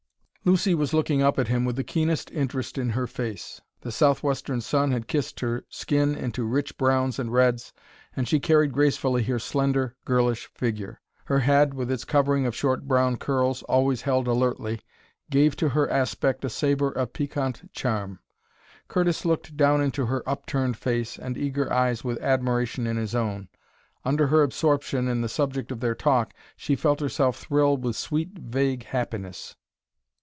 [0.43, 3.61] Lucy was looking up at him with the keenest interest in her face.
[3.81, 7.73] The southwestern sun had kissed her skin into rich browns and reds,
[8.15, 10.99] and she carried gracefully her slender girlish figure.
[11.25, 14.81] Her head, with its covering of short brown curls, always held alertly,
[15.29, 18.17] gave to her aspect a savor of piquant charm.
[18.87, 23.47] Curtis looked down into her upturned face and eager eyes with admiration in his own.
[24.03, 28.31] Under her absorption in the subject of their talk she felt herself thrill with sweet,
[28.39, 29.55] vague happiness.